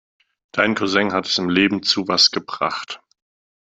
Dein 0.51 0.73
Cousin 0.73 1.13
hat 1.13 1.27
es 1.27 1.37
im 1.37 1.47
Leben 1.47 1.83
zu 1.83 2.07
was 2.07 2.31
gebracht. 2.31 3.01